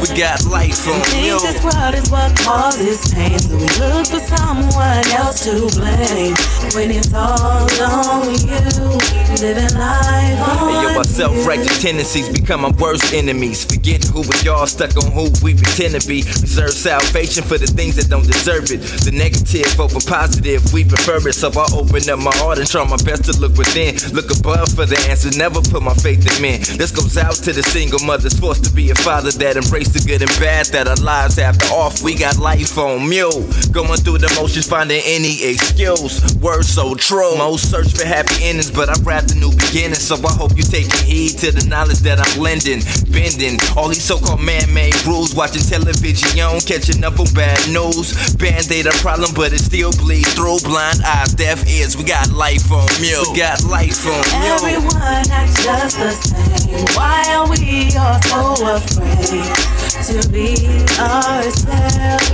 [0.00, 1.38] We got life on Think yo.
[1.40, 6.32] this world is what causes pain, so we look for someone else to blame.
[6.72, 8.96] When it's all on you,
[9.44, 13.64] living life on Hey, yo, our self-righteous tendencies become our worst enemies.
[13.64, 16.24] Forgetting who we are, stuck on who we pretend to be.
[16.40, 18.80] Reserve salvation for the things that don't deserve it.
[19.04, 21.34] The negative over positive, we prefer it.
[21.34, 24.00] So I open up my heart and try my best to look within.
[24.16, 26.60] Look above for the answers, never put my faith in men.
[26.80, 30.00] This goes out to the single mothers forced to be a father that embrace the
[30.06, 32.04] good and bad that our lives have to offer.
[32.04, 33.46] We got life on mule.
[33.72, 36.20] Going through the motions, finding any excuse.
[36.36, 37.36] Words so true.
[37.36, 40.02] Most search for happy endings, but I'd rather new beginnings.
[40.02, 42.82] So I hope you taking heed to the knowledge that I'm lending.
[43.10, 45.34] Bending all these so-called man-made rules.
[45.34, 46.30] Watching television,
[46.62, 48.14] catching up on bad news.
[48.36, 50.60] Band-aid a problem, but it still bleeds through.
[50.62, 51.96] Blind eyes, deaf ears.
[51.96, 53.32] We got life on mule.
[53.32, 54.62] We got life on mule.
[54.62, 56.86] Everyone acts just the same.
[56.96, 60.54] Why are we all so afraid to be
[60.98, 62.30] ourselves?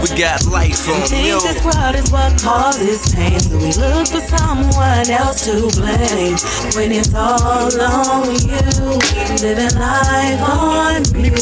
[0.00, 4.20] We got life on Think this world is what causes pain, so we look for
[4.20, 6.36] someone else to blame.
[6.74, 8.98] When it's all on you,
[9.42, 11.32] living life on you.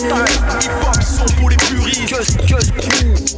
[1.39, 2.37] Pour les puristes.
[2.47, 3.37] Cuz, cuz.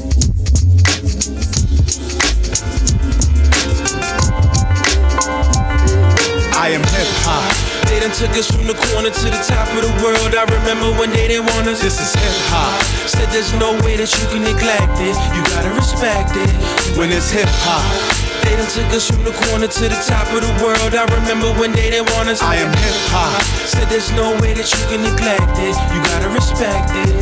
[6.54, 7.67] I am hip hop.
[7.88, 10.34] They done took us from the corner to the top of the world.
[10.36, 11.80] I remember when they didn't want us.
[11.80, 12.76] This is hip hop.
[13.08, 15.16] Said there's no way that you can neglect it.
[15.34, 16.50] You gotta respect it.
[16.98, 18.27] When it's hip hop.
[18.48, 20.96] They done took us from the corner to the top of the world.
[20.96, 22.40] I remember when they didn't want us.
[22.40, 23.44] I am hip hop.
[23.68, 25.76] Said there's no way that you can neglect it.
[25.92, 27.12] You gotta respect it.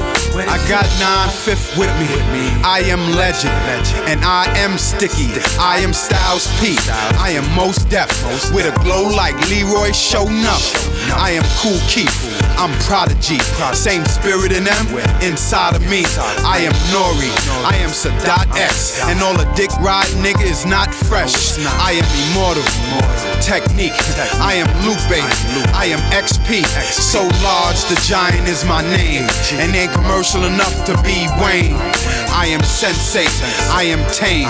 [0.46, 2.06] I got nine fifth with me.
[2.62, 4.06] I am legend, legend.
[4.06, 5.34] and I am sticky.
[5.58, 6.76] I am Styles P.
[7.18, 8.06] I am most deaf,
[8.54, 10.62] with a glow like Leroy Show Nuff.
[11.10, 12.14] I am Kool Keith.
[12.58, 13.38] I'm Prodigy.
[13.74, 14.86] Same spirit in them,
[15.20, 16.04] inside of me.
[16.44, 17.32] I am Nori.
[17.64, 19.00] I am Sadat X.
[19.08, 21.56] And all the dick ride nigga is not fresh.
[21.80, 22.66] I am immortal.
[23.40, 23.96] Technique.
[24.40, 25.20] I am Lupe.
[25.72, 26.64] I am XP.
[26.92, 29.24] So large, the giant is my name.
[29.52, 31.76] And ain't commercial enough to be Wayne.
[32.36, 33.28] I am Sensei.
[33.72, 34.48] I am Tame.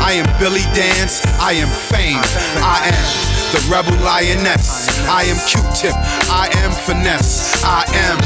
[0.00, 1.20] I am Billy Dance.
[1.40, 2.22] I am Fame.
[2.64, 4.88] I am the rebel lioness.
[5.06, 5.94] I am Q-tip.
[6.30, 7.62] I am finesse.
[7.62, 8.18] I am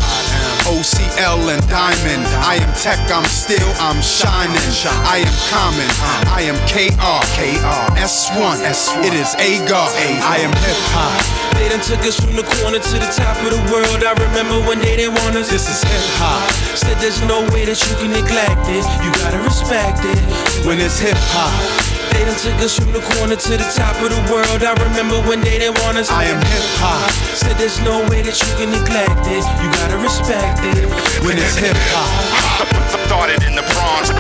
[0.64, 2.24] OCL and Diamond.
[2.40, 3.00] I am tech.
[3.10, 3.68] I'm still.
[3.80, 4.60] I'm shining.
[5.04, 5.88] I am common.
[6.30, 7.20] I am KR.
[7.36, 7.82] KR.
[8.00, 8.64] S1.
[9.04, 9.88] It is Agar.
[10.24, 11.20] I am hip hop.
[11.56, 14.00] They done took us from the corner to the top of the world.
[14.04, 15.50] I remember when they didn't want us.
[15.50, 16.48] This is hip hop.
[16.76, 18.86] Said there's no way that you can neglect it.
[19.04, 20.20] You gotta respect it.
[20.64, 21.89] When it's hip hop.
[22.20, 24.60] They done took us from the corner to the top of the world.
[24.60, 26.12] I remember when they didn't want us.
[26.12, 27.08] I am hip hop.
[27.32, 29.40] Said there's no way that you can neglect it.
[29.40, 30.84] You gotta respect it.
[31.24, 32.12] When it's hip hop.
[33.08, 34.12] Started in the Bronx.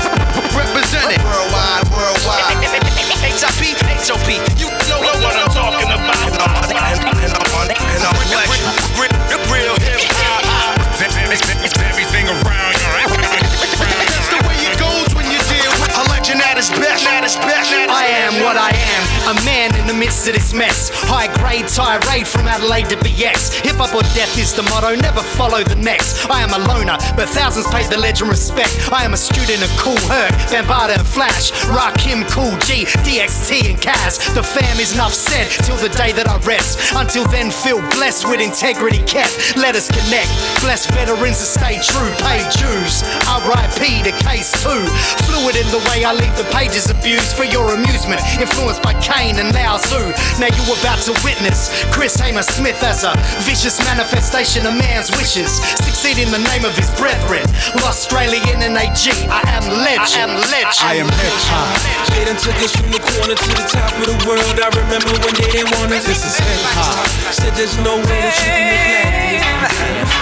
[0.56, 1.20] represented.
[1.20, 2.72] Worldwide, worldwide.
[3.20, 4.32] HIP, HOP.
[4.56, 6.24] You know what I'm talking about.
[6.24, 7.52] And I'm, and I'm,
[7.84, 8.16] and I'm
[8.96, 9.12] real,
[9.52, 10.40] real hip hop.
[11.84, 14.09] Everything around That's
[16.22, 17.06] deal with a legend at best.
[17.06, 17.70] At best.
[17.90, 20.90] I am what I am, a man in the midst of this mess.
[20.92, 23.60] High grade tirade from Adelaide to BX.
[23.64, 26.28] Hip hop or death is the motto, never follow the next.
[26.30, 28.92] I am a loner, but thousands paid the legend respect.
[28.92, 33.78] I am a student of Kool Herc, Bambaataa and Flash, Rakim, Kool G, DXT and
[33.78, 34.18] Kaz.
[34.34, 36.92] The fam is enough said till the day that I rest.
[36.94, 39.56] Until then, feel blessed with integrity kept.
[39.56, 40.30] Let us connect.
[40.60, 43.02] Bless veterans to stay true, pay dues.
[43.46, 44.82] RIP to case two.
[45.26, 48.20] Fluid in the way I leave the pages abused for your amusement.
[48.36, 50.00] Influenced by Kane and Lao Tzu.
[50.42, 53.14] Now you about to witness Chris Hamer Smith as a
[53.46, 55.62] vicious manifestation of man's wishes.
[55.80, 57.46] Succeed in the name of his brethren.
[57.80, 59.06] Lost Australian and AG.
[59.30, 60.02] I am legend.
[60.02, 60.82] I am legend.
[60.82, 61.08] I am
[61.46, 61.78] hop.
[62.10, 64.58] They done took us from the corner to the top of the world.
[64.58, 66.06] I remember when they didn't want us.
[66.06, 67.06] This is hip hop.
[67.32, 70.19] Said there's no way that you can neglect it.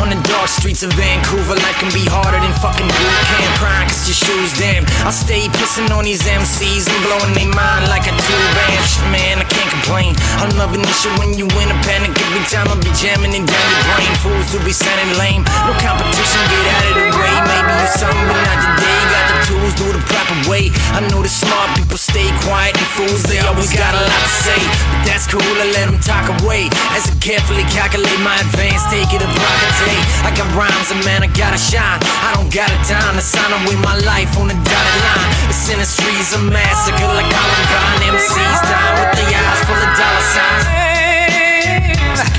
[0.00, 1.54] On the dark streets of Vancouver.
[1.54, 3.52] Life can be harder than fucking boot camp.
[3.60, 7.86] Crying cause your shoes damn I stay pissing on these MCs And blowing their mind
[7.92, 10.16] like a amp Shit, Man, I can't complain.
[10.40, 12.10] I'm loving this shit when you in a panic.
[12.10, 15.44] Every time I be jamming it down your brain Fools who be sounding lame.
[15.68, 17.34] No competition, get out of the way.
[17.46, 19.00] Maybe you're something but not today.
[19.12, 20.72] Got the tools, do the proper way.
[20.96, 24.32] I know the smart people stay quiet And fools, they always got a lot to
[24.44, 24.60] say.
[24.92, 26.68] But that's cool, I let them talk away.
[26.92, 31.00] As I carefully calculate my advance Take it a a day I got rhymes and
[31.08, 31.98] man, I gotta shine.
[32.20, 35.30] I don't got a time to sign away my life on the dotted line.
[35.48, 40.82] The industry's a massacre like Columbine MCs dying with their eyes full of dollar signs.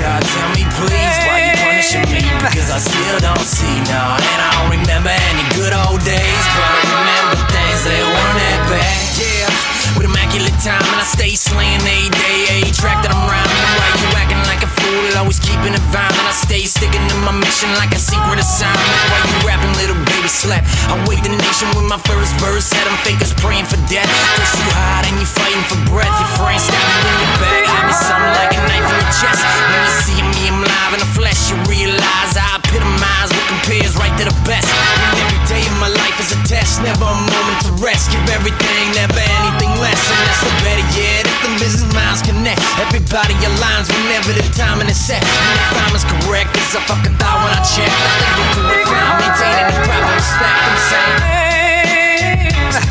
[0.03, 2.25] God, tell me please why you punishing me?
[2.43, 6.65] Because I still don't see now And I don't remember any good old days But
[6.65, 8.12] I remember things that
[10.33, 13.61] immaculate time And I stay slaying a day A track that I'm rhyming.
[13.77, 17.31] Why you acting like a fool Always keeping it and I stay sticking to my
[17.37, 18.81] mission like a secret assignment.
[19.13, 20.65] Why you rapping little baby slap.
[20.89, 24.09] I wake the nation with my first verse Had them fakers praying for death.
[24.41, 26.09] First you hide and you fighting for breath.
[26.17, 29.13] Your friends stab you in your back I be something like a knife in your
[29.13, 29.41] chest.
[29.69, 33.93] When you see me, I'm live in the flesh You realize I epitomize what compares
[34.01, 34.69] right to the best
[36.73, 38.11] is test Never a moment to rest.
[38.11, 39.99] Give everything, never anything less.
[40.09, 42.61] And that's the better yet If the business minds connect.
[42.81, 45.21] Everybody aligns whenever the timing is set.
[45.21, 48.45] And if I'm as correct as I fucking thought when I checked I think we
[48.57, 51.21] do it fine Maintaining the proper respect I'm saying.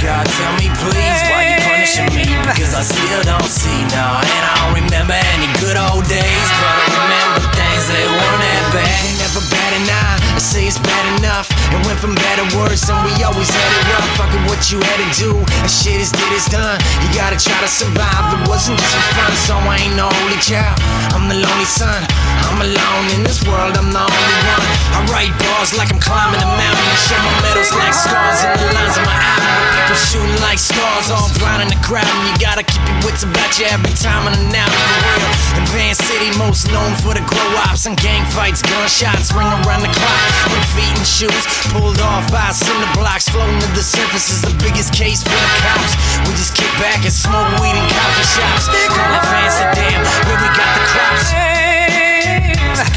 [0.03, 2.27] God, tell me please why you punishing me?
[2.43, 6.49] Because I still don't see now And I don't remember any good old days.
[6.59, 9.03] But I remember things that weren't that bad.
[9.23, 12.97] Never bad enough I say it's bad enough It went from bad to worse And
[13.05, 14.09] we always had it rough.
[14.17, 15.31] Fuck it, what you had to do
[15.61, 16.81] And shit is did is done.
[17.05, 20.41] You gotta try to survive It wasn't just for fun So I ain't no only
[20.41, 20.81] child.
[21.13, 22.01] I'm the lonely son
[22.49, 24.67] I'm alone in this world I'm the only one.
[24.97, 28.57] I write bars like I'm climbing a mountain And show my medals like scars In
[28.57, 32.25] the lines of my album People shooting like stars All blind in the crowd And
[32.33, 35.29] you gotta keep your wits about you Every time and out for real.
[35.61, 39.85] In Van City most known for the grow ups And gang fights, gunshots ring around
[39.85, 44.31] the clock with feet and shoes pulled off by cinder blocks, floating to the surface
[44.31, 45.93] is the biggest case for the cops.
[46.27, 48.69] We just kick back and smoke weed in coffee shops.
[48.93, 51.27] Call it fancy damn, where we got the crops.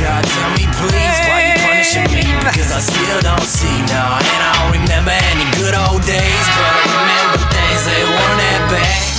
[0.01, 2.25] God, tell me please why you punishing me?
[2.43, 6.67] Because I still don't see now, and I don't remember any good old days, but
[6.67, 9.14] I remember things they weren't that bad.